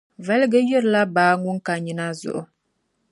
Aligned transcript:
Valiga 0.25 0.59
yirila 0.67 1.01
baa 1.15 1.33
ŋun 1.43 1.57
ka 1.65 1.73
nyina 1.83 2.05
zuɣu. 2.19 2.41